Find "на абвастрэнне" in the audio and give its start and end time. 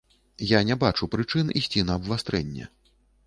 1.89-2.65